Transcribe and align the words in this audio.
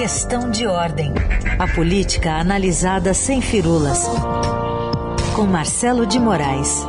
Questão 0.00 0.50
de 0.50 0.66
ordem. 0.66 1.12
A 1.58 1.68
política 1.74 2.32
analisada 2.32 3.12
sem 3.12 3.42
firulas. 3.42 4.06
Com 5.36 5.44
Marcelo 5.44 6.06
de 6.06 6.18
Moraes. 6.18 6.86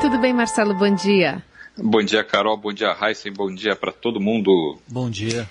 Tudo 0.00 0.20
bem, 0.20 0.32
Marcelo? 0.32 0.72
Bom 0.76 0.94
dia. 0.94 1.42
Bom 1.76 2.04
dia, 2.04 2.22
Carol. 2.22 2.56
Bom 2.56 2.72
dia, 2.72 2.96
Heisen. 3.02 3.32
Bom 3.32 3.52
dia 3.52 3.74
para 3.74 3.90
todo 3.90 4.20
mundo. 4.20 4.78
Bom 4.86 5.10
dia. 5.10 5.50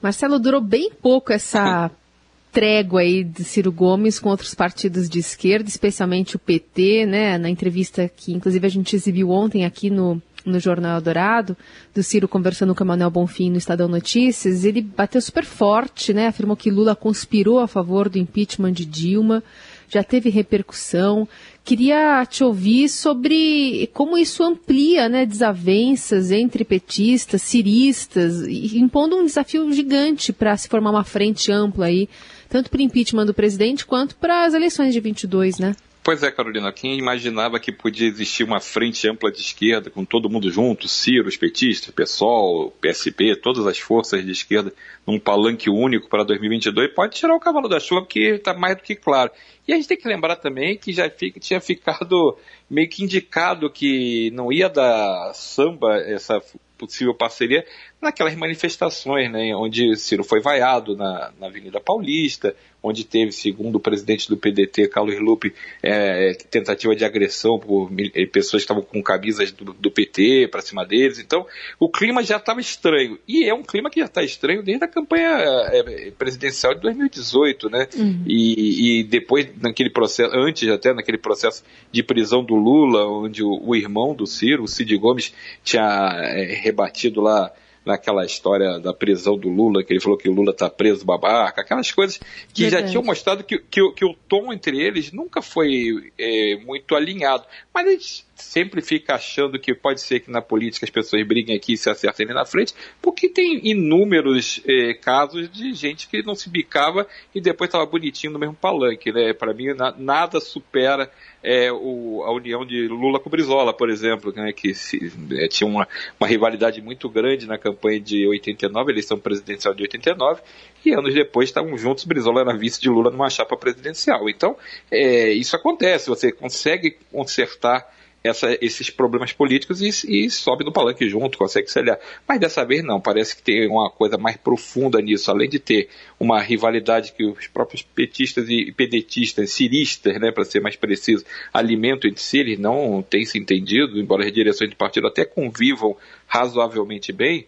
Marcelo, 0.00 0.38
durou 0.38 0.60
bem 0.60 0.88
pouco 0.92 1.32
essa 1.32 1.90
trégua 2.52 3.00
aí 3.00 3.24
de 3.24 3.42
Ciro 3.42 3.72
Gomes 3.72 4.20
com 4.20 4.28
outros 4.28 4.54
partidos 4.54 5.08
de 5.08 5.18
esquerda, 5.18 5.68
especialmente 5.68 6.36
o 6.36 6.38
PT, 6.38 7.06
né? 7.06 7.38
Na 7.38 7.50
entrevista 7.50 8.08
que, 8.08 8.32
inclusive, 8.32 8.64
a 8.64 8.70
gente 8.70 8.94
exibiu 8.94 9.30
ontem 9.30 9.64
aqui 9.64 9.90
no, 9.90 10.22
no 10.44 10.58
Jornal 10.58 11.00
Dourado, 11.00 11.56
do 11.94 12.02
Ciro 12.02 12.28
conversando 12.28 12.74
com 12.74 12.84
o 12.84 12.86
Manuel 12.86 13.10
Bonfim 13.10 13.50
no 13.50 13.58
Estadão 13.58 13.88
Notícias, 13.88 14.64
ele 14.64 14.82
bateu 14.82 15.20
super 15.20 15.44
forte, 15.44 16.12
né? 16.12 16.26
Afirmou 16.26 16.56
que 16.56 16.70
Lula 16.70 16.94
conspirou 16.96 17.60
a 17.60 17.68
favor 17.68 18.08
do 18.08 18.18
impeachment 18.18 18.72
de 18.72 18.84
Dilma, 18.84 19.42
já 19.88 20.02
teve 20.02 20.30
repercussão. 20.30 21.28
Queria 21.64 22.24
te 22.24 22.42
ouvir 22.42 22.88
sobre 22.88 23.88
como 23.92 24.16
isso 24.16 24.42
amplia 24.42 25.08
né, 25.08 25.26
desavenças 25.26 26.30
entre 26.30 26.64
petistas, 26.64 27.42
ciristas, 27.42 28.46
impondo 28.48 29.16
um 29.16 29.24
desafio 29.24 29.70
gigante 29.72 30.32
para 30.32 30.56
se 30.56 30.68
formar 30.68 30.90
uma 30.90 31.04
frente 31.04 31.52
ampla 31.52 31.86
aí 31.86 32.08
tanto 32.52 32.68
para 32.68 32.80
o 32.80 32.82
impeachment 32.82 33.24
do 33.24 33.32
presidente 33.32 33.86
quanto 33.86 34.14
para 34.16 34.44
as 34.44 34.52
eleições 34.52 34.92
de 34.92 35.00
22, 35.00 35.58
né? 35.58 35.74
Pois 36.04 36.20
é, 36.24 36.32
Carolina, 36.32 36.72
quem 36.72 36.98
imaginava 36.98 37.60
que 37.60 37.70
podia 37.70 38.08
existir 38.08 38.42
uma 38.42 38.58
frente 38.58 39.08
ampla 39.08 39.30
de 39.30 39.40
esquerda, 39.40 39.88
com 39.88 40.04
todo 40.04 40.28
mundo 40.28 40.50
junto, 40.50 40.88
Ciro, 40.88 41.28
os 41.28 41.36
petistas, 41.36 41.94
PSOL, 41.94 42.72
PSP, 42.80 43.36
todas 43.36 43.64
as 43.68 43.78
forças 43.78 44.24
de 44.24 44.32
esquerda, 44.32 44.72
num 45.06 45.20
palanque 45.20 45.70
único 45.70 46.08
para 46.08 46.24
2022, 46.24 46.92
pode 46.92 47.14
tirar 47.14 47.36
o 47.36 47.40
cavalo 47.40 47.68
da 47.68 47.78
chuva, 47.78 48.00
porque 48.00 48.18
está 48.34 48.52
mais 48.52 48.76
do 48.76 48.82
que 48.82 48.96
claro. 48.96 49.30
E 49.66 49.72
a 49.72 49.76
gente 49.76 49.86
tem 49.86 49.96
que 49.96 50.08
lembrar 50.08 50.34
também 50.34 50.76
que 50.76 50.92
já 50.92 51.08
fica, 51.08 51.38
tinha 51.38 51.60
ficado 51.60 52.36
meio 52.68 52.88
que 52.88 53.04
indicado 53.04 53.70
que 53.70 54.32
não 54.32 54.52
ia 54.52 54.68
dar 54.68 55.32
samba 55.34 55.98
essa 55.98 56.42
possível 56.86 57.14
parceria 57.14 57.64
naquelas 58.00 58.34
manifestações, 58.34 59.30
né, 59.30 59.54
onde 59.54 59.96
Ciro 59.96 60.24
foi 60.24 60.40
vaiado 60.40 60.96
na, 60.96 61.32
na 61.38 61.46
Avenida 61.46 61.80
Paulista, 61.80 62.54
onde 62.82 63.04
teve, 63.04 63.30
segundo 63.30 63.76
o 63.76 63.80
presidente 63.80 64.28
do 64.28 64.36
PDT, 64.36 64.88
Carlos 64.88 65.18
Lupe, 65.20 65.54
é, 65.82 66.34
tentativa 66.50 66.96
de 66.96 67.04
agressão 67.04 67.58
por 67.58 67.90
eh, 67.96 68.26
pessoas 68.26 68.62
que 68.62 68.64
estavam 68.64 68.82
com 68.82 69.00
camisas 69.02 69.52
do, 69.52 69.72
do 69.72 69.90
PT 69.90 70.48
para 70.50 70.60
cima 70.60 70.84
deles. 70.84 71.20
Então, 71.20 71.46
o 71.78 71.88
clima 71.88 72.24
já 72.24 72.38
estava 72.38 72.60
estranho. 72.60 73.18
E 73.28 73.44
é 73.44 73.54
um 73.54 73.62
clima 73.62 73.88
que 73.88 74.00
já 74.00 74.06
está 74.06 74.22
estranho 74.22 74.62
desde 74.62 74.84
a 74.84 74.88
campanha 74.88 75.28
é, 75.28 76.10
presidencial 76.10 76.74
de 76.74 76.80
2018, 76.80 77.70
né? 77.70 77.86
Uhum. 77.94 78.24
E, 78.26 79.00
e, 79.00 79.04
depois, 79.04 79.48
naquele 79.60 79.90
processo, 79.90 80.34
antes 80.34 80.68
até, 80.68 80.92
naquele 80.92 81.18
processo 81.18 81.62
de 81.92 82.02
prisão 82.02 82.42
do 82.42 82.56
Lula, 82.56 83.06
onde 83.06 83.44
o, 83.44 83.60
o 83.62 83.76
irmão 83.76 84.12
do 84.12 84.26
Ciro, 84.26 84.64
o 84.64 84.68
Cid 84.68 84.96
Gomes, 84.96 85.32
tinha 85.62 86.10
é, 86.20 86.54
rebatido 86.72 87.20
lá 87.20 87.52
naquela 87.84 88.24
história 88.24 88.78
da 88.78 88.94
prisão 88.94 89.36
do 89.36 89.48
Lula, 89.48 89.82
que 89.82 89.92
ele 89.92 90.00
falou 90.00 90.16
que 90.16 90.28
o 90.28 90.32
Lula 90.32 90.52
está 90.52 90.70
preso 90.70 91.04
babaca, 91.04 91.60
aquelas 91.60 91.90
coisas 91.90 92.20
que 92.52 92.62
Verdade. 92.62 92.84
já 92.84 92.90
tinham 92.90 93.02
mostrado 93.02 93.44
que, 93.44 93.58
que, 93.58 93.92
que, 93.92 94.04
o 94.04 94.14
tom 94.28 94.52
entre 94.52 94.80
eles 94.80 95.12
nunca 95.12 95.42
foi 95.42 96.12
é, 96.18 96.56
muito 96.64 96.94
alinhado. 96.94 97.44
Mas 97.74 97.90
gente 97.90 98.24
sempre 98.42 98.82
fica 98.82 99.14
achando 99.14 99.58
que 99.58 99.74
pode 99.74 100.00
ser 100.00 100.20
que 100.20 100.30
na 100.30 100.42
política 100.42 100.84
as 100.84 100.90
pessoas 100.90 101.26
briguem 101.26 101.56
aqui 101.56 101.74
e 101.74 101.76
se 101.76 101.88
acertem 101.88 102.26
ali 102.26 102.34
na 102.34 102.44
frente, 102.44 102.74
porque 103.00 103.28
tem 103.28 103.60
inúmeros 103.66 104.60
é, 104.66 104.94
casos 104.94 105.50
de 105.50 105.72
gente 105.72 106.08
que 106.08 106.22
não 106.22 106.34
se 106.34 106.50
bicava 106.50 107.06
e 107.34 107.40
depois 107.40 107.68
estava 107.68 107.86
bonitinho 107.86 108.32
no 108.32 108.38
mesmo 108.38 108.54
palanque. 108.54 109.12
Né? 109.12 109.32
Para 109.32 109.54
mim, 109.54 109.72
na, 109.74 109.94
nada 109.96 110.40
supera 110.40 111.10
é, 111.42 111.72
o, 111.72 112.22
a 112.24 112.32
união 112.32 112.64
de 112.64 112.86
Lula 112.86 113.18
com 113.18 113.28
Brizola, 113.28 113.72
por 113.72 113.90
exemplo, 113.90 114.32
né, 114.34 114.52
que 114.52 114.74
se, 114.74 115.12
é, 115.32 115.48
tinha 115.48 115.68
uma, 115.68 115.88
uma, 116.18 116.28
rivalidade 116.28 116.80
muito 116.80 117.08
grande 117.08 117.46
na 117.46 117.58
campanha 117.58 118.00
de 118.00 118.26
89, 118.26 118.92
eleição 118.92 119.18
presidencial 119.18 119.74
de 119.74 119.82
89, 119.82 120.40
e 120.84 120.92
anos 120.92 121.14
depois 121.14 121.48
estavam 121.48 121.76
juntos, 121.76 122.04
Brizola 122.04 122.40
era 122.40 122.56
vice 122.56 122.80
de 122.80 122.88
Lula 122.88 123.10
numa 123.10 123.28
chapa 123.28 123.56
presidencial. 123.56 124.28
Então, 124.28 124.56
é, 124.90 125.32
isso 125.32 125.56
acontece, 125.56 126.08
você 126.08 126.30
consegue 126.30 126.96
consertar 127.10 127.86
essa, 128.22 128.56
esses 128.60 128.90
problemas 128.90 129.32
políticos 129.32 129.80
e, 129.80 129.88
e, 130.08 130.30
sobe 130.30 130.64
no 130.64 130.72
palanque 130.72 131.08
junto, 131.08 131.38
consegue 131.38 131.70
se 131.70 131.78
aliar. 131.78 131.98
Mas 132.26 132.38
dessa 132.38 132.64
vez 132.64 132.82
não, 132.84 133.00
parece 133.00 133.36
que 133.36 133.42
tem 133.42 133.68
uma 133.68 133.90
coisa 133.90 134.16
mais 134.16 134.36
profunda 134.36 135.00
nisso, 135.00 135.30
além 135.30 135.48
de 135.48 135.58
ter 135.58 135.88
uma 136.18 136.40
rivalidade 136.40 137.12
que 137.12 137.24
os 137.24 137.46
próprios 137.48 137.82
petistas 137.82 138.48
e 138.48 138.72
pedetistas, 138.72 139.52
ciristas, 139.52 140.20
né, 140.20 140.30
para 140.30 140.44
ser 140.44 140.60
mais 140.60 140.76
preciso, 140.76 141.24
alimentam 141.52 142.08
entre 142.08 142.22
si, 142.22 142.38
eles 142.38 142.58
não 142.58 143.02
têm 143.02 143.24
se 143.24 143.38
entendido, 143.38 143.98
embora 143.98 144.24
as 144.24 144.32
direções 144.32 144.70
de 144.70 144.76
partido 144.76 145.06
até 145.06 145.24
convivam 145.24 145.96
razoavelmente 146.26 147.12
bem, 147.12 147.46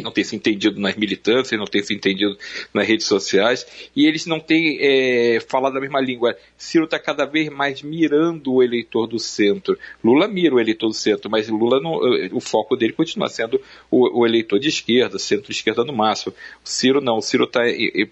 não 0.00 0.12
tem 0.12 0.24
se 0.24 0.36
entendido 0.36 0.80
nas 0.80 0.96
militâncias, 0.96 1.58
não 1.58 1.66
tem 1.66 1.82
se 1.82 1.92
entendido 1.92 2.38
nas 2.72 2.86
redes 2.86 3.06
sociais, 3.06 3.66
e 3.94 4.06
eles 4.06 4.24
não 4.26 4.40
têm 4.40 4.78
é, 4.80 5.40
falado 5.40 5.76
a 5.76 5.80
mesma 5.80 6.00
língua. 6.00 6.36
Ciro 6.56 6.84
está 6.84 6.98
cada 6.98 7.26
vez 7.26 7.48
mais 7.48 7.82
mirando 7.82 8.54
o 8.54 8.62
eleitor 8.62 9.06
do 9.06 9.18
centro. 9.18 9.76
Lula 10.02 10.28
mira 10.28 10.54
o 10.54 10.60
eleitor 10.60 10.88
do 10.88 10.94
centro, 10.94 11.30
mas 11.30 11.48
Lula 11.48 11.80
não, 11.80 11.98
o 12.32 12.40
foco 12.40 12.76
dele 12.76 12.92
continua 12.92 13.28
sendo 13.28 13.60
o, 13.90 14.20
o 14.20 14.26
eleitor 14.26 14.58
de 14.58 14.68
esquerda, 14.68 15.18
centro-esquerda 15.18 15.84
no 15.84 15.92
máximo. 15.92 16.34
Ciro 16.64 17.00
não, 17.00 17.18
o 17.18 17.22
Ciro 17.22 17.44
está 17.44 17.62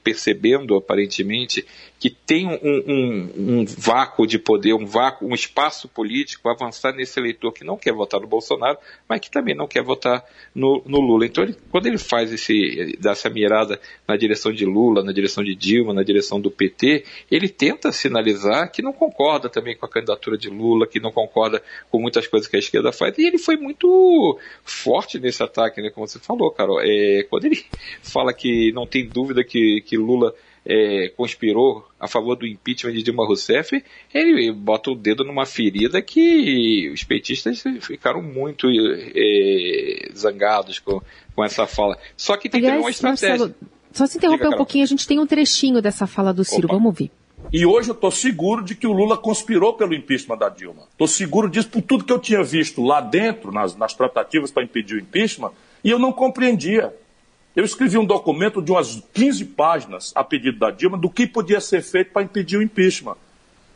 percebendo, 0.02 0.76
aparentemente, 0.76 1.64
que 2.00 2.08
tem 2.08 2.46
um, 2.46 2.58
um, 2.62 3.30
um, 3.36 3.64
vácuo 3.66 4.26
de 4.26 4.38
poder, 4.38 4.72
um 4.72 4.86
vácuo, 4.86 5.28
um 5.28 5.34
espaço 5.34 5.86
político 5.86 6.48
avançar 6.48 6.94
nesse 6.94 7.20
eleitor 7.20 7.52
que 7.52 7.62
não 7.62 7.76
quer 7.76 7.92
votar 7.92 8.18
no 8.18 8.26
Bolsonaro, 8.26 8.78
mas 9.06 9.20
que 9.20 9.30
também 9.30 9.54
não 9.54 9.68
quer 9.68 9.82
votar 9.82 10.24
no, 10.54 10.82
no 10.86 10.98
Lula. 10.98 11.26
Então, 11.26 11.44
ele, 11.44 11.54
quando 11.70 11.86
ele 11.86 11.98
faz 11.98 12.32
esse, 12.32 12.96
dá 13.00 13.12
essa 13.12 13.30
mirada 13.30 13.80
na 14.06 14.16
direção 14.16 14.52
de 14.52 14.64
Lula, 14.64 15.02
na 15.02 15.12
direção 15.12 15.42
de 15.42 15.54
Dilma, 15.54 15.94
na 15.94 16.02
direção 16.02 16.40
do 16.40 16.50
PT, 16.50 17.04
ele 17.30 17.48
tenta 17.48 17.92
sinalizar 17.92 18.70
que 18.70 18.82
não 18.82 18.92
concorda 18.92 19.48
também 19.48 19.76
com 19.76 19.86
a 19.86 19.88
candidatura 19.88 20.36
de 20.36 20.48
Lula, 20.48 20.86
que 20.86 21.00
não 21.00 21.12
concorda 21.12 21.62
com 21.90 22.00
muitas 22.00 22.26
coisas 22.26 22.48
que 22.48 22.56
a 22.56 22.58
esquerda 22.58 22.92
faz, 22.92 23.16
e 23.18 23.26
ele 23.26 23.38
foi 23.38 23.56
muito 23.56 24.38
forte 24.64 25.18
nesse 25.18 25.42
ataque, 25.42 25.80
né, 25.80 25.90
como 25.90 26.06
você 26.06 26.18
falou, 26.18 26.50
Carol. 26.50 26.80
É, 26.80 27.24
quando 27.28 27.44
ele 27.44 27.64
fala 28.02 28.32
que 28.32 28.72
não 28.72 28.86
tem 28.86 29.06
dúvida 29.06 29.44
que, 29.44 29.82
que 29.82 29.96
Lula 29.96 30.34
é, 30.64 31.12
conspirou 31.16 31.86
a 31.98 32.06
favor 32.06 32.36
do 32.36 32.46
impeachment 32.46 32.92
de 32.92 33.02
Dilma 33.02 33.26
Rousseff, 33.26 33.82
ele 34.12 34.52
bota 34.52 34.90
o 34.90 34.94
dedo 34.94 35.24
numa 35.24 35.46
ferida 35.46 36.00
que 36.02 36.90
os 36.92 37.02
petistas 37.04 37.62
ficaram 37.80 38.22
muito 38.22 38.68
é, 38.70 40.10
zangados 40.16 40.78
com, 40.78 41.00
com 41.34 41.44
essa 41.44 41.66
fala. 41.66 41.98
Só 42.16 42.36
que 42.36 42.48
tem 42.48 42.60
Aliás, 42.60 42.76
que 42.76 42.78
ter 42.78 42.84
uma 42.84 42.90
estratégia. 42.90 43.46
Marcelo, 43.46 43.54
só 43.92 44.06
se 44.06 44.18
interromper 44.18 44.44
Diga, 44.44 44.54
um 44.54 44.58
pouquinho, 44.58 44.84
a 44.84 44.86
gente 44.86 45.06
tem 45.06 45.18
um 45.18 45.26
trechinho 45.26 45.82
dessa 45.82 46.06
fala 46.06 46.32
do 46.32 46.44
Ciro, 46.44 46.66
Opa. 46.66 46.74
vamos 46.74 46.86
ouvir. 46.86 47.10
E 47.52 47.66
hoje 47.66 47.88
eu 47.88 47.94
estou 47.94 48.10
seguro 48.10 48.62
de 48.62 48.74
que 48.74 48.86
o 48.86 48.92
Lula 48.92 49.16
conspirou 49.16 49.72
pelo 49.72 49.94
impeachment 49.94 50.36
da 50.36 50.48
Dilma. 50.48 50.82
Estou 50.92 51.08
seguro 51.08 51.48
disso 51.48 51.68
por 51.68 51.82
tudo 51.82 52.04
que 52.04 52.12
eu 52.12 52.18
tinha 52.18 52.42
visto 52.44 52.82
lá 52.82 53.00
dentro, 53.00 53.50
nas, 53.50 53.74
nas 53.74 53.94
tratativas 53.94 54.50
para 54.50 54.62
impedir 54.62 54.96
o 54.96 55.00
impeachment, 55.00 55.50
e 55.82 55.90
eu 55.90 55.98
não 55.98 56.12
compreendia. 56.12 56.94
Eu 57.54 57.64
escrevi 57.64 57.98
um 57.98 58.04
documento 58.04 58.62
de 58.62 58.70
umas 58.70 59.02
15 59.12 59.44
páginas 59.46 60.12
a 60.14 60.22
pedido 60.22 60.58
da 60.58 60.70
Dilma 60.70 60.96
do 60.96 61.10
que 61.10 61.26
podia 61.26 61.60
ser 61.60 61.82
feito 61.82 62.12
para 62.12 62.22
impedir 62.22 62.56
o 62.56 62.62
impeachment. 62.62 63.16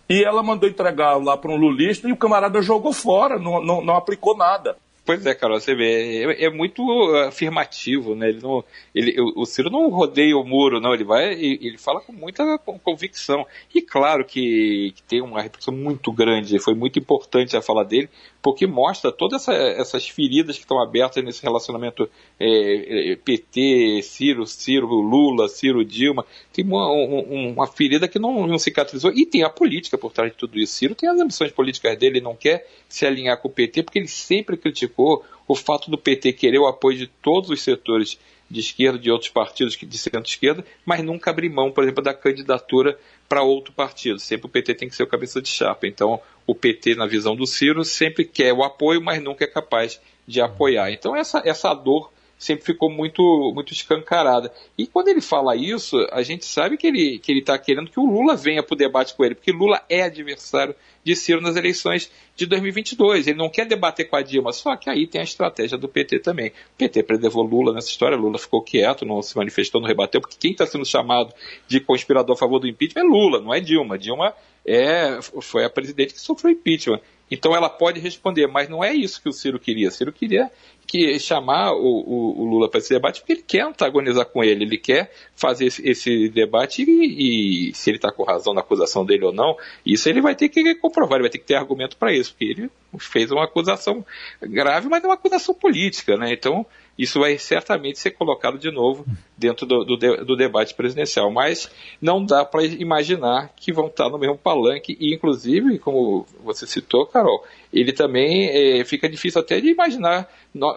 E 0.09 0.23
ela 0.23 0.43
mandou 0.43 0.69
entregar 0.69 1.17
lá 1.17 1.37
para 1.37 1.51
um 1.51 1.57
lulista 1.57 2.09
e 2.09 2.13
o 2.13 2.17
camarada 2.17 2.63
jogou 2.63 2.93
fora, 2.93 3.39
não, 3.39 3.63
não, 3.63 3.85
não 3.85 3.97
aplicou 3.97 4.37
nada. 4.37 4.77
Pois 5.05 5.27
é, 5.27 5.35
Carol, 5.35 5.61
você 5.61 5.75
vê, 5.75 6.25
é, 6.25 6.45
é, 6.45 6.51
muito 6.51 6.83
afirmativo, 7.29 8.15
né? 8.15 8.31
Ele 8.31 8.41
não, 8.41 8.65
ele, 8.95 9.15
o 9.37 9.45
Ciro 9.45 9.69
não 9.69 9.91
rodeia 9.91 10.35
o 10.35 10.43
muro, 10.43 10.81
não, 10.81 10.95
ele 10.95 11.05
vai, 11.05 11.35
ele 11.35 11.77
fala 11.77 12.01
com 12.01 12.11
muita 12.11 12.57
convicção. 12.83 13.47
E 13.75 13.83
claro 13.83 14.25
que, 14.25 14.95
que 14.97 15.03
tem 15.03 15.21
uma 15.21 15.43
repercussão 15.43 15.75
muito 15.75 16.11
grande, 16.11 16.59
foi 16.59 16.75
muito 16.75 16.99
importante 16.99 17.55
a 17.55 17.61
fala 17.61 17.85
dele, 17.85 18.09
porque 18.41 18.67
mostra 18.67 19.13
todas 19.13 19.43
essa, 19.43 19.53
essas 19.55 20.09
feridas 20.09 20.57
que 20.57 20.63
estão 20.63 20.83
abertas 20.83 21.23
nesse 21.23 21.43
relacionamento 21.43 22.09
é, 22.41 23.13
é 23.13 23.17
PT, 23.17 24.01
Ciro, 24.03 24.47
Ciro, 24.47 24.87
Lula, 24.87 25.49
Ciro, 25.49 25.85
Dilma. 25.85 26.25
Tem 26.53 26.65
uma, 26.65 26.91
uma 26.91 27.67
ferida 27.67 28.09
que 28.09 28.19
não, 28.19 28.47
não, 28.47 28.59
cicatrizou. 28.59 29.13
E 29.15 29.27
tem 29.27 29.43
a 29.43 29.51
política 29.51 29.99
por 29.99 30.13
trás 30.13 30.31
de 30.31 30.37
tudo 30.37 30.59
isso. 30.59 30.75
Ciro 30.75 30.95
tem 30.95 31.09
as 31.09 31.21
ambições 31.21 31.53
políticas 31.53 31.99
dele, 31.99 32.19
ele 32.19 32.25
não 32.25 32.37
quer 32.37 32.67
se 32.89 33.07
alinhar 33.07 33.41
com 33.41 33.49
o 33.49 33.51
PT, 33.51 33.83
porque 33.83 33.99
ele 33.99 34.09
sempre 34.09 34.57
criticou 34.57 34.94
o 34.97 35.55
fato 35.55 35.91
do 35.91 35.99
PT 35.99 36.33
querer 36.33 36.59
o 36.59 36.67
apoio 36.67 36.99
de 36.99 37.07
todos 37.07 37.51
os 37.51 37.63
setores 37.63 38.19
de 38.51 38.61
esquerda, 38.61 38.99
de 38.99 39.11
outros 39.11 39.31
partidos 39.31 39.77
de 39.77 39.99
centro-esquerda, 39.99 40.65
mas 40.85 41.03
nunca 41.03 41.31
abrir 41.31 41.49
mão, 41.49 41.73
por 41.73 41.83
exemplo, 41.83 42.03
da 42.03 42.15
candidatura 42.15 42.99
para 43.29 43.43
outro 43.43 43.73
partido. 43.73 44.19
Sempre 44.19 44.47
o 44.47 44.51
PT 44.51 44.75
tem 44.75 44.89
que 44.89 44.95
ser 44.95 45.03
o 45.03 45.09
cabeça 45.09 45.41
de 45.41 45.49
chapa. 45.49 45.87
Então, 45.87 46.21
o 46.47 46.55
PT, 46.55 46.95
na 46.95 47.07
visão 47.07 47.35
do 47.35 47.47
Ciro, 47.47 47.85
sempre 47.85 48.25
quer 48.25 48.53
o 48.53 48.63
apoio, 48.63 49.01
mas 49.01 49.23
nunca 49.23 49.45
é 49.45 49.49
capaz 49.49 50.01
de 50.27 50.41
apoiar. 50.41 50.91
Então 50.91 51.15
essa, 51.15 51.43
essa 51.45 51.73
dor 51.75 52.11
sempre 52.45 52.65
ficou 52.65 52.91
muito, 52.91 53.23
muito 53.55 53.73
escancarada. 53.73 54.53
E 54.77 54.87
quando 54.87 55.09
ele 55.09 55.21
fala 55.21 55.57
isso, 55.57 55.97
a 56.13 56.23
gente 56.23 56.45
sabe 56.45 56.77
que 56.77 56.87
ele 56.87 57.19
que 57.19 57.33
ele 57.33 57.41
está 57.41 57.59
querendo 57.59 57.91
que 57.91 57.99
o 57.99 58.05
Lula 58.05 58.37
venha 58.37 58.63
para 58.63 58.75
o 58.75 58.79
debate 58.79 59.15
com 59.15 59.25
ele, 59.25 59.35
porque 59.35 59.51
Lula 59.51 59.83
é 59.89 60.03
adversário 60.03 60.75
de 61.03 61.15
Ciro 61.15 61.41
nas 61.41 61.57
eleições 61.57 62.11
de 62.37 62.47
2022. 62.47 63.27
Ele 63.27 63.39
não 63.39 63.49
quer 63.49 63.67
debater 63.67 64.09
com 64.09 64.17
a 64.17 64.23
Dilma, 64.23 64.53
só 64.53 64.77
que 64.77 64.89
aí 64.89 65.07
tem 65.07 65.21
a 65.21 65.25
estratégia 65.25 65.79
do 65.79 65.89
PT 65.89 66.21
também. 66.21 66.49
O 66.49 66.79
PT 66.79 67.03
prelevou 67.03 67.43
Lula 67.43 67.73
nessa 67.73 67.89
história, 67.89 68.17
Lula 68.17 68.39
ficou 68.39 68.63
quieto, 68.63 69.05
não 69.05 69.23
se 69.23 69.37
manifestou, 69.37 69.81
não 69.81 69.89
rebateu, 69.89 70.21
porque 70.21 70.37
quem 70.39 70.53
está 70.53 70.67
sendo 70.67 70.85
chamado 70.85 71.33
de 71.67 71.81
conspirador 71.81 72.35
a 72.35 72.39
favor 72.39 72.59
do 72.59 72.69
impeachment 72.69 73.03
é 73.03 73.05
Lula, 73.05 73.41
não 73.41 73.55
é 73.55 73.61
Dilma. 73.61 73.99
Dilma 73.99 74.35
é, 74.67 75.19
foi 75.43 75.65
a 75.65 75.71
presidente 75.71 76.15
que 76.15 76.21
sofreu 76.21 76.53
impeachment. 76.53 77.01
Então 77.31 77.55
ela 77.55 77.69
pode 77.69 78.01
responder, 78.01 78.47
mas 78.47 78.69
não 78.69 78.83
é 78.85 78.93
isso 78.93 79.21
que 79.21 79.29
o 79.29 79.33
Ciro 79.33 79.59
queria. 79.59 79.89
O 79.89 79.91
Ciro 79.91 80.13
queria 80.13 80.51
que 80.87 81.19
chamar 81.19 81.73
o, 81.73 81.79
o, 81.83 82.43
o 82.43 82.45
Lula 82.45 82.69
para 82.69 82.79
esse 82.79 82.93
debate 82.93 83.21
porque 83.21 83.33
ele 83.33 83.45
quer 83.47 83.63
antagonizar 83.63 84.27
com 84.27 84.43
ele, 84.43 84.65
ele 84.65 84.79
quer 84.79 85.11
fazer 85.35 85.67
esse, 85.67 85.89
esse 85.89 86.29
debate 86.29 86.83
e, 86.83 87.71
e, 87.71 87.75
se 87.75 87.91
ele 87.91 87.99
está 87.99 88.13
com 88.13 88.23
razão 88.23 88.55
na 88.55 88.61
acusação 88.61 89.05
dele 89.05 89.25
ou 89.25 89.33
não, 89.33 89.57
isso 89.85 90.09
ele 90.09 90.21
vai 90.21 90.35
ter 90.35 90.49
que 90.49 90.75
comprovar, 90.77 91.17
ele 91.17 91.25
vai 91.25 91.31
ter 91.31 91.39
que 91.39 91.47
ter 91.47 91.57
argumento 91.57 91.97
para 91.97 92.13
isso, 92.13 92.31
porque 92.33 92.45
ele 92.45 92.71
fez 92.99 93.31
uma 93.31 93.45
acusação 93.45 94.05
grave, 94.43 94.89
mas 94.89 95.03
é 95.03 95.07
uma 95.07 95.15
acusação 95.15 95.55
política, 95.55 96.17
né? 96.17 96.33
Então 96.33 96.67
isso 96.97 97.19
vai 97.19 97.37
certamente 97.39 97.99
ser 97.99 98.13
colocado 98.13 98.59
de 98.59 98.71
novo 98.71 99.05
dentro 99.37 99.67
do, 99.67 99.85
do, 99.85 99.97
do 100.25 100.37
debate 100.37 100.75
presidencial. 100.75 101.31
Mas 101.31 101.71
não 102.01 102.25
dá 102.25 102.45
para 102.45 102.65
imaginar 102.65 103.53
que 103.57 103.73
vão 103.73 103.89
estar 103.89 104.09
no 104.09 104.19
mesmo 104.19 104.39
palanque, 104.39 104.97
e 105.01 105.15
inclusive, 105.15 105.79
como 105.79 106.25
você 106.43 106.67
citou, 106.67 107.07
Carol, 107.07 107.45
ele 107.75 107.93
também 107.93 108.49
é, 108.49 108.85
fica 108.85 109.09
difícil 109.09 109.41
até 109.41 109.61
de 109.61 109.69
imaginar 109.69 110.29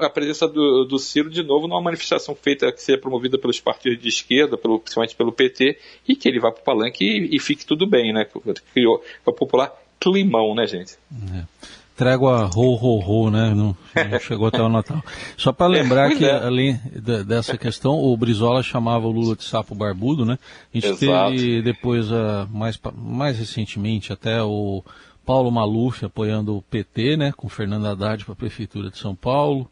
a 0.01 0.09
presença 0.09 0.47
do, 0.47 0.83
do 0.85 0.97
Ciro 0.97 1.29
de 1.29 1.43
novo 1.43 1.67
numa 1.67 1.81
manifestação 1.81 2.35
feita 2.35 2.71
que 2.71 2.81
seja 2.81 2.97
promovida 2.97 3.37
pelos 3.37 3.59
partidos 3.59 4.01
de 4.01 4.09
esquerda, 4.09 4.57
pelo, 4.57 4.79
principalmente 4.79 5.15
pelo 5.15 5.31
PT, 5.31 5.77
e 6.07 6.15
que 6.15 6.27
ele 6.27 6.39
vá 6.39 6.51
para 6.51 6.61
o 6.61 6.63
palanque 6.63 7.05
e, 7.05 7.35
e, 7.35 7.39
fique 7.39 7.65
tudo 7.65 7.85
bem, 7.85 8.11
né? 8.11 8.25
Criou 8.73 9.03
o 9.25 9.31
popular 9.31 9.71
climão, 9.99 10.55
né, 10.55 10.65
gente? 10.65 10.97
É 11.33 11.45
trégua 11.97 12.45
ro, 12.45 12.75
ro, 12.75 12.99
ro, 12.99 13.31
né? 13.31 13.49
Não, 13.55 13.75
não 13.95 14.19
chegou 14.19 14.47
até 14.47 14.61
o 14.61 14.69
Natal. 14.69 15.03
Só 15.35 15.51
para 15.51 15.65
lembrar 15.73 16.15
que, 16.15 16.23
é. 16.23 16.31
além 16.31 16.79
dessa 17.25 17.57
questão, 17.57 17.99
o 17.99 18.15
Brizola 18.15 18.61
chamava 18.61 19.07
o 19.07 19.11
Lula 19.11 19.35
de 19.35 19.43
sapo 19.43 19.73
barbudo, 19.73 20.23
né? 20.23 20.37
A 20.71 20.77
gente 20.77 21.03
Exato. 21.03 21.31
teve 21.31 21.61
depois, 21.63 22.11
uh, 22.11 22.47
mais, 22.51 22.79
mais 22.95 23.39
recentemente, 23.39 24.13
até 24.13 24.41
o 24.43 24.83
Paulo 25.27 25.51
Maluf 25.51 26.05
apoiando 26.05 26.55
o 26.55 26.61
PT, 26.61 27.17
né? 27.17 27.33
Com 27.35 27.49
Fernando 27.49 27.85
Haddad 27.85 28.23
para 28.23 28.31
a 28.31 28.37
Prefeitura 28.37 28.89
de 28.89 28.97
São 28.97 29.13
Paulo. 29.13 29.69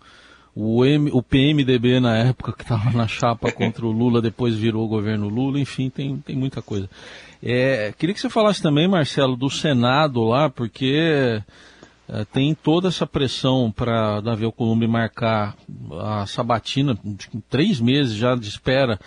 O, 0.54 0.84
M, 0.84 1.10
o 1.14 1.24
PMDB 1.24 2.02
na 2.02 2.18
época 2.18 2.52
que 2.52 2.64
estava 2.64 2.92
na 2.92 3.08
chapa 3.08 3.50
contra 3.54 3.86
o 3.86 3.92
Lula, 3.92 4.22
depois 4.22 4.56
virou 4.56 4.84
o 4.84 4.90
governo 4.90 5.30
Lula, 5.30 5.58
enfim, 5.58 5.90
tem, 5.90 6.18
tem 6.18 6.36
muita 6.36 6.62
coisa. 6.62 6.90
É, 7.42 7.94
queria 7.98 8.14
que 8.14 8.20
você 8.20 8.30
falasse 8.30 8.62
também, 8.62 8.86
Marcelo, 8.86 9.38
do 9.38 9.50
Senado 9.50 10.26
lá, 10.26 10.50
porque 10.50 11.42
é, 12.10 12.26
tem 12.34 12.54
toda 12.54 12.90
essa 12.90 13.08
pressão 13.08 13.72
para 13.72 14.20
Davi 14.20 14.44
Alcolumbre 14.44 14.90
marcar 14.90 15.56
a 16.02 16.26
sabatina, 16.26 16.98
três 17.50 17.80
meses 17.80 18.14
já 18.14 18.36
de 18.36 18.50
espera 18.50 19.00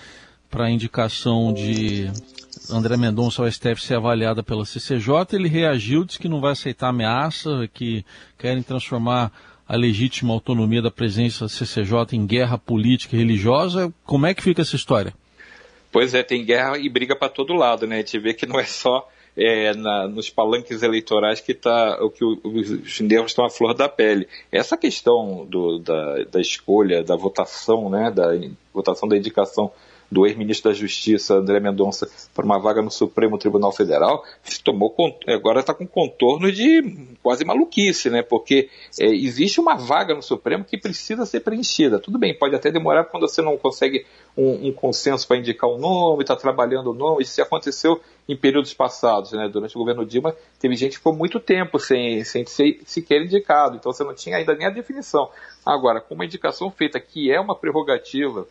para 0.50 0.64
a 0.64 0.70
indicação 0.70 1.52
de 1.52 2.10
André 2.70 2.96
Mendonça 2.96 3.42
ao 3.42 3.50
STF 3.50 3.80
ser 3.80 3.96
avaliada 3.96 4.42
pela 4.42 4.64
CCJ. 4.64 5.34
Ele 5.34 5.48
reagiu, 5.48 6.04
disse 6.04 6.18
que 6.18 6.28
não 6.28 6.40
vai 6.40 6.52
aceitar 6.52 6.88
ameaça, 6.88 7.68
que 7.72 8.04
querem 8.38 8.62
transformar 8.62 9.32
a 9.66 9.76
legítima 9.76 10.32
autonomia 10.32 10.80
da 10.80 10.90
presença 10.90 11.44
da 11.44 11.48
CCJ 11.48 12.16
em 12.16 12.26
guerra 12.26 12.56
política 12.56 13.14
e 13.14 13.18
religiosa. 13.18 13.92
Como 14.04 14.26
é 14.26 14.32
que 14.32 14.42
fica 14.42 14.62
essa 14.62 14.76
história? 14.76 15.12
Pois 15.92 16.14
é, 16.14 16.22
tem 16.22 16.44
guerra 16.44 16.78
e 16.78 16.88
briga 16.88 17.16
para 17.16 17.28
todo 17.28 17.52
lado, 17.54 17.86
né? 17.86 17.96
A 17.96 17.98
gente 17.98 18.18
vê 18.18 18.34
que 18.34 18.46
não 18.46 18.58
é 18.58 18.64
só 18.64 19.08
é, 19.36 19.74
na, 19.74 20.08
nos 20.08 20.28
palanques 20.28 20.82
eleitorais 20.82 21.40
que 21.40 21.54
tá, 21.54 21.98
o 22.02 22.10
que 22.10 22.24
os 22.24 23.00
nervos 23.00 23.30
estão 23.30 23.44
à 23.44 23.50
flor 23.50 23.74
da 23.74 23.88
pele. 23.88 24.26
Essa 24.50 24.76
questão 24.76 25.46
do, 25.48 25.78
da, 25.78 26.24
da 26.24 26.40
escolha, 26.40 27.04
da 27.04 27.14
votação, 27.14 27.88
né, 27.88 28.10
da 28.10 28.32
votação 28.74 29.08
da 29.08 29.16
indicação 29.16 29.70
do 30.10 30.26
ex-ministro 30.26 30.70
da 30.70 30.76
Justiça, 30.76 31.34
André 31.34 31.60
Mendonça, 31.60 32.08
para 32.34 32.44
uma 32.44 32.58
vaga 32.58 32.80
no 32.80 32.90
Supremo 32.90 33.36
Tribunal 33.38 33.72
Federal, 33.72 34.24
tomou 34.64 34.94
agora 35.26 35.60
está 35.60 35.74
com 35.74 35.86
contorno 35.86 36.50
de 36.50 37.16
quase 37.22 37.44
maluquice, 37.44 38.08
né? 38.10 38.22
Porque 38.22 38.70
é, 38.98 39.06
existe 39.06 39.60
uma 39.60 39.76
vaga 39.76 40.14
no 40.14 40.22
Supremo 40.22 40.64
que 40.64 40.78
precisa 40.78 41.26
ser 41.26 41.40
preenchida. 41.40 41.98
Tudo 41.98 42.18
bem, 42.18 42.36
pode 42.36 42.54
até 42.54 42.70
demorar 42.70 43.04
quando 43.04 43.28
você 43.28 43.42
não 43.42 43.56
consegue 43.56 44.06
um, 44.36 44.68
um 44.68 44.72
consenso 44.72 45.26
para 45.26 45.36
indicar 45.36 45.68
um 45.68 45.78
nome, 45.78 46.22
está 46.22 46.36
trabalhando 46.36 46.90
o 46.90 46.94
nome. 46.94 47.22
Isso 47.22 47.40
aconteceu 47.42 48.00
em 48.28 48.36
períodos 48.36 48.72
passados, 48.74 49.32
né? 49.32 49.48
Durante 49.48 49.76
o 49.76 49.78
governo 49.78 50.04
Dilma, 50.04 50.34
teve 50.58 50.74
gente 50.74 50.92
que 50.92 50.98
ficou 50.98 51.14
muito 51.14 51.40
tempo 51.40 51.78
sem, 51.78 52.24
sem 52.24 52.44
ser 52.46 52.80
sequer 52.84 53.22
indicado, 53.22 53.76
então 53.76 53.92
você 53.92 54.04
não 54.04 54.14
tinha 54.14 54.36
ainda 54.36 54.54
nem 54.54 54.66
a 54.66 54.70
definição. 54.70 55.30
Agora, 55.64 56.00
com 56.00 56.14
uma 56.14 56.24
indicação 56.24 56.70
feita 56.70 57.00
que 57.00 57.30
é 57.30 57.40
uma 57.40 57.54
prerrogativa 57.54 58.46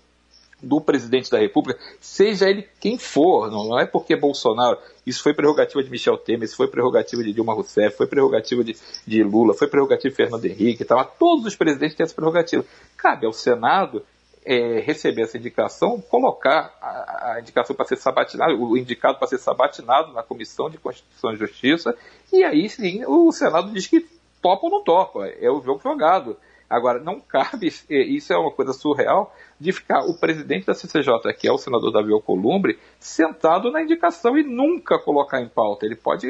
do 0.62 0.81
presidente 0.81 1.30
da 1.30 1.38
República, 1.38 1.80
seja 2.00 2.50
ele 2.50 2.68
quem 2.80 2.98
for, 2.98 3.51
não, 3.51 3.80
é 3.80 3.86
porque 3.86 4.15
Bolsonaro, 4.15 4.77
isso 5.06 5.21
foi 5.21 5.33
prerrogativa 5.33 5.83
de 5.83 5.89
Michel 5.89 6.18
Temer, 6.18 6.44
isso 6.44 6.56
foi 6.56 6.68
prerrogativa 6.68 7.24
de 7.24 7.31
Dilma 7.31 7.54
Rousseff, 7.54 7.95
foi 7.95 8.07
prerrogativa 8.07 8.63
de, 8.63 8.75
de 9.06 9.24
Lula, 9.24 9.54
foi 9.54 9.68
prerrogativa 9.68 10.09
de 10.09 10.15
Fernando 10.15 10.45
Henrique, 10.45 10.83
tá? 10.83 11.04
todos 11.04 11.45
os 11.45 11.56
presidentes 11.56 11.95
têm 11.95 12.04
essa 12.04 12.15
prerrogativa. 12.15 12.65
Cabe 12.98 13.25
ao 13.25 13.33
Senado 13.33 14.04
é, 14.44 14.80
receber 14.80 15.24
essa 15.24 15.38
indicação, 15.38 16.01
colocar 16.01 16.74
a, 16.81 17.33
a 17.33 17.39
indicação 17.42 17.75
para 17.75 17.86
ser 17.86 17.98
sabatinado, 17.98 18.59
o 18.59 18.77
indicado 18.77 19.19
para 19.19 19.27
ser 19.27 19.38
sabatinado 19.38 20.13
na 20.13 20.24
Comissão 20.24 20.69
de 20.69 20.77
Constituição 20.77 21.33
e 21.33 21.38
Justiça, 21.38 21.95
e 22.33 22.44
aí 22.44 22.68
sim 22.69 23.04
o 23.06 23.31
Senado 23.31 23.71
diz 23.71 23.86
que 23.86 24.07
topa 24.42 24.65
ou 24.65 24.71
não 24.71 24.83
topa, 24.83 25.27
é 25.27 25.51
o 25.51 25.62
jogo 25.62 25.81
jogado. 25.83 26.38
Agora, 26.69 26.99
não 26.99 27.19
cabe, 27.19 27.67
isso 27.89 28.33
é 28.33 28.37
uma 28.37 28.51
coisa 28.51 28.73
surreal, 28.73 29.33
de 29.59 29.71
ficar 29.71 30.01
o 30.01 30.19
presidente 30.19 30.65
da 30.65 30.73
CCJ, 30.73 31.33
que 31.37 31.47
é 31.47 31.51
o 31.51 31.57
senador 31.57 31.91
Davi 31.91 32.11
Alcolumbre, 32.11 32.77
sentado 32.99 33.71
na 33.71 33.81
indicação 33.81 34.37
e 34.37 34.43
nunca 34.43 34.99
colocar 34.99 35.41
em 35.41 35.47
pauta. 35.47 35.85
Ele 35.85 35.95
pode 35.95 36.27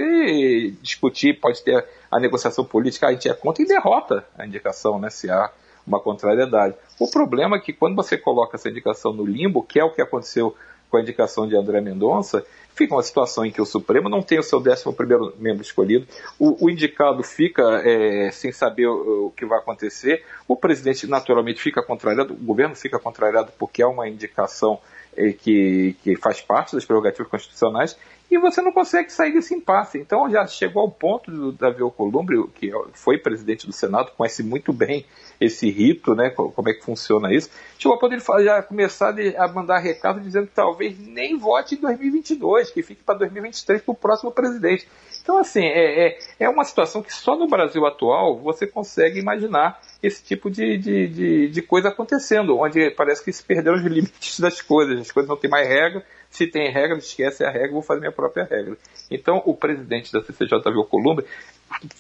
discutir, 0.81 1.39
pode 1.39 1.63
ter 1.63 1.83
a 2.11 2.19
negociação 2.19 2.63
política, 2.63 3.07
a 3.07 3.11
gente 3.11 3.27
é 3.27 3.33
contra 3.33 3.63
e 3.63 3.67
derrota 3.67 4.25
a 4.37 4.45
indicação, 4.45 4.99
né, 4.99 5.09
se 5.09 5.29
há 5.29 5.51
uma 5.85 5.99
contrariedade. 5.99 6.75
O 6.99 7.09
problema 7.09 7.55
é 7.55 7.59
que 7.59 7.73
quando 7.73 7.95
você 7.95 8.17
coloca 8.17 8.57
essa 8.57 8.69
indicação 8.69 9.13
no 9.13 9.25
limbo, 9.25 9.63
que 9.63 9.79
é 9.79 9.83
o 9.83 9.91
que 9.91 10.01
aconteceu 10.01 10.55
com 10.89 10.97
a 10.97 11.01
indicação 11.01 11.47
de 11.47 11.55
André 11.55 11.81
Mendonça, 11.81 12.45
fica 12.75 12.93
uma 12.93 13.01
situação 13.01 13.45
em 13.45 13.51
que 13.51 13.61
o 13.61 13.65
Supremo 13.65 14.07
não 14.07 14.21
tem 14.21 14.39
o 14.39 14.43
seu 14.43 14.59
11 14.59 15.33
membro 15.39 15.63
escolhido, 15.63 16.07
o, 16.37 16.65
o 16.65 16.69
indicado 16.69 17.23
fica 17.23 17.81
é, 17.83 18.29
sem 18.31 18.51
saber 18.51 18.87
o, 18.87 19.27
o, 19.27 19.31
que 19.31 19.45
vai 19.45 19.57
acontecer, 19.59 20.23
o 20.47 20.55
presidente 20.55 21.07
naturalmente 21.07 21.59
fica 21.59 21.81
contrariado, 21.81 22.33
o 22.33 22.37
governo 22.37 22.75
fica 22.75 22.99
contrariado 22.99 23.51
porque 23.57 23.81
é 23.81 23.87
uma 23.87 24.07
indicação 24.07 24.79
que, 25.39 25.95
que 26.03 26.15
faz 26.15 26.41
parte 26.41 26.75
das 26.75 26.85
prerrogativas 26.85 27.27
constitucionais, 27.27 27.97
e 28.29 28.37
você 28.37 28.61
não 28.61 28.71
consegue 28.71 29.09
sair 29.11 29.33
desse 29.33 29.55
impasse. 29.55 29.97
Então 29.97 30.29
já 30.29 30.45
chegou 30.47 30.81
ao 30.81 30.91
ponto 30.91 31.31
do 31.31 31.51
Davi 31.51 31.81
Alcolumbre, 31.81 32.37
que 32.53 32.71
foi 32.93 33.17
presidente 33.17 33.65
do 33.65 33.73
Senado, 33.73 34.11
conhece 34.17 34.43
muito 34.43 34.73
bem 34.73 35.05
esse 35.39 35.69
rito, 35.69 36.15
né, 36.15 36.29
como 36.31 36.69
é 36.69 36.73
que 36.73 36.83
funciona 36.83 37.33
isso, 37.33 37.49
chegou 37.77 37.95
a 37.95 37.99
poder 37.99 38.19
já 38.43 38.61
começar 38.63 39.15
a 39.37 39.47
mandar 39.47 39.77
recado 39.77 40.19
dizendo 40.19 40.47
que 40.47 40.53
talvez 40.53 40.97
nem 40.99 41.37
vote 41.37 41.75
em 41.75 41.77
2022, 41.77 42.71
que 42.71 42.81
fique 42.81 43.03
para 43.03 43.19
2023 43.19 43.81
para 43.81 43.91
o 43.91 43.95
próximo 43.95 44.31
presidente. 44.31 44.87
Então, 45.21 45.37
assim, 45.37 45.63
é, 45.63 46.07
é, 46.07 46.19
é, 46.39 46.49
uma 46.49 46.63
situação 46.63 47.03
que 47.03 47.13
só 47.13 47.35
no 47.35 47.47
Brasil 47.47 47.85
atual 47.85 48.39
você 48.39 48.65
consegue 48.65 49.19
imaginar 49.19 49.79
esse 50.01 50.23
tipo 50.23 50.49
de, 50.49 50.77
de, 50.77 51.07
de, 51.07 51.49
de 51.49 51.61
coisa 51.61 51.89
acontecendo, 51.89 52.57
onde 52.57 52.91
parece 52.91 53.23
que 53.23 53.33
se 53.33 53.43
perderam 53.43 53.77
os 53.77 53.83
limites 53.83 54.39
das 54.41 54.61
coisas, 54.61 54.99
as 54.99 55.11
coisas 55.11 55.29
não 55.29 55.37
têm 55.37 55.49
mais 55.49 55.67
regra, 55.67 56.05
se 56.29 56.45
tem 56.47 56.71
regra, 56.71 56.97
esquece 56.97 57.43
a 57.43 57.49
regra, 57.49 57.71
vou 57.71 57.81
fazer 57.81 58.01
minha 58.01 58.11
própria 58.11 58.43
regra. 58.43 58.77
Então, 59.09 59.41
o 59.45 59.55
presidente 59.55 60.11
da 60.11 60.21
CCJV 60.21 60.85
Columbre 60.89 61.25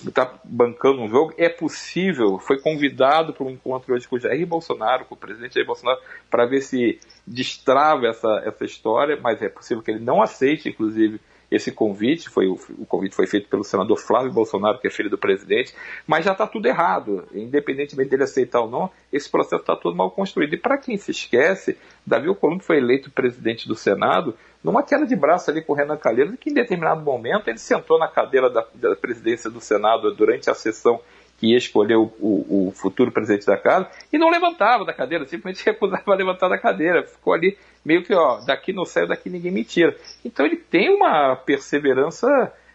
está 0.05 0.39
bancando 0.43 1.01
um 1.01 1.09
jogo. 1.09 1.33
É 1.37 1.49
possível, 1.49 2.37
foi 2.39 2.59
convidado 2.59 3.33
para 3.33 3.45
um 3.45 3.49
encontro 3.49 3.93
hoje 3.93 4.07
com 4.07 4.15
o 4.15 4.19
Jair 4.19 4.45
Bolsonaro, 4.45 5.05
com 5.05 5.15
o 5.15 5.17
presidente 5.17 5.55
Jair 5.55 5.65
Bolsonaro, 5.65 5.99
para 6.29 6.45
ver 6.45 6.61
se 6.61 6.99
destrava 7.25 8.07
essa, 8.07 8.41
essa 8.45 8.65
história, 8.65 9.17
mas 9.21 9.41
é 9.41 9.49
possível 9.49 9.83
que 9.83 9.91
ele 9.91 10.03
não 10.03 10.21
aceite, 10.21 10.69
inclusive, 10.69 11.19
esse 11.49 11.71
convite, 11.71 12.29
foi, 12.29 12.47
o, 12.47 12.57
convite 12.87 13.15
foi 13.15 13.25
feito 13.25 13.47
pelo 13.47 13.63
senador 13.63 13.97
Flávio 13.97 14.31
Bolsonaro, 14.31 14.79
que 14.79 14.87
é 14.87 14.89
filho 14.89 15.09
do 15.09 15.17
presidente, 15.17 15.73
mas 16.05 16.25
já 16.25 16.33
está 16.33 16.45
tudo 16.45 16.67
errado. 16.67 17.27
Independentemente 17.33 18.09
dele 18.09 18.23
aceitar 18.23 18.61
ou 18.61 18.69
não, 18.69 18.91
esse 19.11 19.29
processo 19.29 19.61
está 19.61 19.75
todo 19.75 19.95
mal 19.95 20.11
construído. 20.11 20.53
E 20.53 20.57
para 20.57 20.77
quem 20.77 20.97
se 20.97 21.11
esquece, 21.11 21.77
Davi 22.05 22.27
Alcolumbre 22.27 22.65
foi 22.65 22.77
eleito 22.77 23.09
presidente 23.09 23.67
do 23.67 23.75
Senado 23.75 24.35
numa 24.63 24.83
queda 24.83 25.05
de 25.05 25.15
braço 25.15 25.49
ali 25.49 25.61
com 25.61 25.71
o 25.71 25.75
Renan 25.75 25.97
Calheiros, 25.97 26.35
que 26.39 26.49
em 26.49 26.53
determinado 26.53 27.01
momento 27.01 27.47
ele 27.47 27.59
sentou 27.59 27.97
na 27.97 28.07
cadeira 28.07 28.49
da, 28.49 28.65
da 28.73 28.95
presidência 28.95 29.49
do 29.49 29.61
Senado 29.61 30.13
durante 30.13 30.49
a 30.49 30.53
sessão 30.53 30.99
que 31.37 31.51
ia 31.51 31.57
escolher 31.57 31.95
o, 31.95 32.11
o, 32.19 32.67
o, 32.67 32.71
futuro 32.71 33.11
presidente 33.11 33.45
da 33.45 33.57
casa, 33.57 33.87
e 34.11 34.17
não 34.17 34.29
levantava 34.29 34.83
da 34.83 34.93
cadeira, 34.93 35.25
simplesmente 35.25 35.63
recusava 35.65 36.15
levantar 36.15 36.49
da 36.49 36.57
cadeira, 36.57 37.03
ficou 37.03 37.33
ali 37.33 37.57
meio 37.85 38.03
que, 38.03 38.13
ó, 38.13 38.39
daqui 38.45 38.73
não 38.73 38.85
sai, 38.85 39.07
daqui 39.07 39.29
ninguém 39.29 39.51
me 39.51 39.63
tira. 39.63 39.95
Então 40.25 40.45
ele 40.45 40.57
tem 40.57 40.89
uma 40.93 41.35
perseverança 41.35 42.27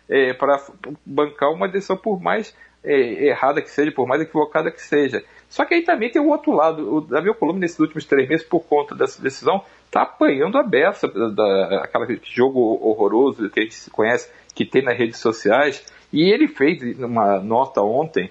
é, 0.08 0.32
para 0.32 0.60
bancar 1.04 1.50
uma 1.50 1.68
decisão 1.68 1.96
por 1.96 2.20
mais 2.20 2.56
é, 2.84 3.28
errada 3.28 3.62
que 3.62 3.70
seja, 3.70 3.92
por 3.92 4.06
mais 4.06 4.22
equivocada 4.22 4.70
que 4.70 4.80
seja. 4.80 5.22
Só 5.48 5.64
que 5.64 5.74
aí 5.74 5.82
também 5.82 6.10
tem 6.10 6.20
o 6.20 6.28
outro 6.28 6.52
lado. 6.52 6.96
O 6.96 7.00
Davi 7.00 7.28
Alcolumbre, 7.28 7.60
nesses 7.60 7.78
últimos 7.78 8.04
três 8.04 8.28
meses, 8.28 8.46
por 8.46 8.60
conta 8.60 8.94
dessa 8.94 9.20
decisão, 9.22 9.62
está 9.84 10.02
apanhando 10.02 10.56
a 10.56 10.62
beça 10.62 11.06
da, 11.06 11.82
aquela 11.84 12.06
jogo 12.24 12.58
horroroso 12.82 13.50
que 13.50 13.60
a 13.60 13.62
gente 13.62 13.90
conhece, 13.90 14.32
que 14.54 14.64
tem 14.64 14.82
nas 14.82 14.96
redes 14.96 15.18
sociais. 15.18 15.84
E 16.12 16.32
ele 16.32 16.48
fez 16.48 16.98
uma 16.98 17.38
nota 17.38 17.82
ontem, 17.82 18.30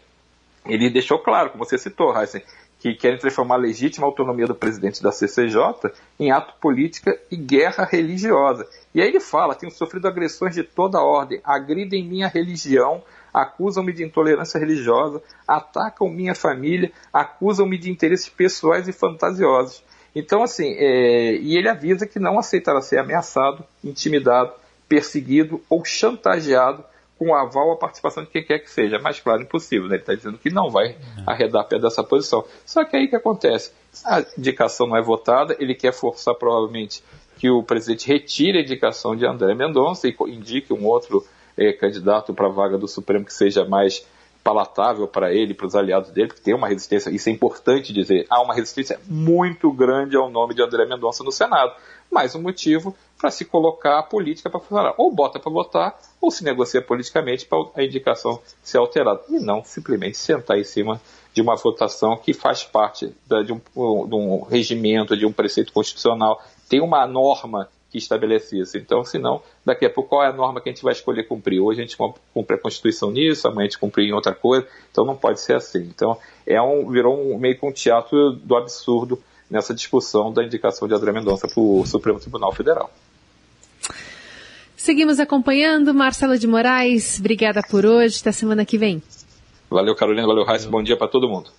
ele 0.65 0.89
deixou 0.89 1.19
claro, 1.19 1.49
como 1.49 1.65
você 1.65 1.77
citou, 1.77 2.15
Heisen, 2.15 2.41
que 2.81 2.95
querem 2.95 3.19
transformar 3.19 3.55
a 3.55 3.59
legítima 3.59 4.07
autonomia 4.07 4.47
do 4.47 4.55
presidente 4.55 5.03
da 5.03 5.11
CCJ 5.11 5.91
em 6.19 6.31
ato 6.31 6.55
política 6.59 7.15
e 7.29 7.35
guerra 7.35 7.85
religiosa. 7.85 8.67
E 8.93 9.01
aí 9.01 9.07
ele 9.07 9.19
fala: 9.19 9.53
tenho 9.53 9.71
sofrido 9.71 10.07
agressões 10.07 10.55
de 10.55 10.63
toda 10.63 10.99
ordem, 10.99 11.39
agridem 11.43 12.03
minha 12.03 12.27
religião, 12.27 13.03
acusam-me 13.31 13.93
de 13.93 14.03
intolerância 14.03 14.59
religiosa, 14.59 15.21
atacam 15.47 16.09
minha 16.09 16.33
família, 16.33 16.91
acusam-me 17.13 17.77
de 17.77 17.91
interesses 17.91 18.29
pessoais 18.29 18.87
e 18.87 18.91
fantasiosos. 18.91 19.83
Então, 20.15 20.41
assim, 20.41 20.73
é... 20.77 21.35
e 21.35 21.55
ele 21.55 21.69
avisa 21.69 22.07
que 22.07 22.19
não 22.19 22.39
aceitará 22.39 22.81
ser 22.81 22.97
ameaçado, 22.97 23.63
intimidado, 23.83 24.53
perseguido 24.89 25.61
ou 25.69 25.85
chantageado 25.85 26.83
com 27.21 27.35
aval 27.35 27.67
ou 27.67 27.73
a 27.73 27.77
participação 27.77 28.23
de 28.23 28.31
quem 28.31 28.43
quer 28.43 28.57
que 28.57 28.71
seja. 28.71 28.97
Mas, 28.97 29.19
claro, 29.19 29.43
impossível. 29.43 29.87
Né? 29.87 29.93
Ele 29.93 30.01
está 30.01 30.15
dizendo 30.15 30.39
que 30.39 30.49
não 30.49 30.71
vai 30.71 30.87
é. 30.87 30.97
arredar 31.27 31.67
pé 31.67 31.77
dessa 31.77 32.03
posição. 32.03 32.43
Só 32.65 32.83
que 32.83 32.97
aí 32.97 33.07
que 33.07 33.15
acontece? 33.15 33.71
A 34.03 34.25
indicação 34.35 34.87
não 34.87 34.97
é 34.97 35.03
votada, 35.03 35.55
ele 35.59 35.75
quer 35.75 35.93
forçar 35.93 36.33
provavelmente 36.33 37.03
que 37.37 37.47
o 37.47 37.61
presidente 37.61 38.07
retire 38.07 38.57
a 38.57 38.61
indicação 38.61 39.15
de 39.15 39.23
André 39.23 39.53
Mendonça 39.53 40.07
e 40.07 40.15
indique 40.29 40.73
um 40.73 40.83
outro 40.83 41.23
é, 41.55 41.71
candidato 41.73 42.33
para 42.33 42.47
a 42.47 42.51
vaga 42.51 42.75
do 42.75 42.87
Supremo 42.87 43.23
que 43.23 43.33
seja 43.33 43.65
mais 43.65 44.03
palatável 44.43 45.07
para 45.07 45.31
ele, 45.31 45.53
para 45.53 45.67
os 45.67 45.75
aliados 45.75 46.09
dele, 46.09 46.29
porque 46.29 46.41
tem 46.41 46.55
uma 46.55 46.67
resistência, 46.67 47.11
isso 47.11 47.29
é 47.29 47.31
importante 47.31 47.93
dizer, 47.93 48.25
há 48.31 48.41
uma 48.41 48.55
resistência 48.55 48.99
muito 49.07 49.71
grande 49.71 50.17
ao 50.17 50.31
nome 50.31 50.55
de 50.55 50.63
André 50.63 50.87
Mendonça 50.87 51.23
no 51.23 51.31
Senado. 51.31 51.73
Mais 52.11 52.35
um 52.35 52.41
motivo 52.41 52.93
para 53.17 53.31
se 53.31 53.45
colocar 53.45 53.99
a 53.99 54.03
política 54.03 54.49
para 54.49 54.59
funcionar. 54.59 54.93
Ou 54.97 55.13
bota 55.13 55.39
para 55.39 55.51
votar, 55.51 55.97
ou 56.19 56.29
se 56.29 56.43
negocia 56.43 56.81
politicamente 56.81 57.45
para 57.45 57.59
a 57.75 57.83
indicação 57.83 58.41
ser 58.61 58.79
alterada. 58.79 59.21
E 59.29 59.39
não 59.39 59.63
simplesmente 59.63 60.17
sentar 60.17 60.59
em 60.59 60.63
cima 60.63 60.99
de 61.33 61.41
uma 61.41 61.55
votação 61.55 62.17
que 62.17 62.33
faz 62.33 62.63
parte 62.63 63.15
de, 63.45 63.53
um, 63.53 63.61
de 64.07 64.15
um 64.15 64.41
regimento, 64.41 65.15
de 65.15 65.25
um 65.25 65.31
preceito 65.31 65.71
constitucional. 65.71 66.41
Tem 66.67 66.81
uma 66.81 67.07
norma 67.07 67.69
que 67.91 67.97
estabelece 67.97 68.59
isso. 68.59 68.77
Então, 68.77 69.03
senão, 69.03 69.41
daqui 69.65 69.85
a 69.85 69.89
pouco, 69.89 70.09
qual 70.09 70.23
é 70.23 70.27
a 70.27 70.33
norma 70.33 70.61
que 70.61 70.69
a 70.69 70.71
gente 70.71 70.83
vai 70.83 70.93
escolher 70.93 71.23
cumprir? 71.27 71.59
Hoje 71.59 71.81
a 71.81 71.85
gente 71.85 71.97
cumpre 72.33 72.55
a 72.55 72.59
Constituição 72.59 73.11
nisso, 73.11 73.47
amanhã 73.47 73.67
a 73.67 73.69
gente 73.69 73.79
cumpre 73.79 74.03
em 74.03 74.13
outra 74.13 74.33
coisa, 74.33 74.65
então 74.89 75.05
não 75.05 75.15
pode 75.15 75.41
ser 75.41 75.55
assim. 75.55 75.79
Então, 75.79 76.17
é 76.47 76.61
um, 76.61 76.89
virou 76.89 77.19
um, 77.19 77.37
meio 77.37 77.57
que 77.57 77.65
um 77.65 77.71
teatro 77.71 78.31
do 78.31 78.55
absurdo 78.55 79.21
nessa 79.51 79.73
discussão 79.73 80.31
da 80.31 80.43
indicação 80.43 80.87
de 80.87 80.93
André 80.93 81.11
Mendonça 81.11 81.47
para 81.47 81.61
o 81.61 81.85
Supremo 81.85 82.19
Tribunal 82.19 82.53
Federal. 82.53 82.89
Seguimos 84.77 85.19
acompanhando. 85.19 85.93
Marcelo 85.93 86.39
de 86.39 86.47
Moraes, 86.47 87.19
obrigada 87.19 87.61
por 87.61 87.85
hoje. 87.85 88.17
Até 88.21 88.31
semana 88.31 88.65
que 88.65 88.77
vem. 88.77 89.03
Valeu, 89.69 89.93
Carolina. 89.93 90.25
Valeu, 90.25 90.45
Raíssa. 90.45 90.69
Bom 90.69 90.81
dia 90.81 90.97
para 90.97 91.07
todo 91.07 91.29
mundo. 91.29 91.51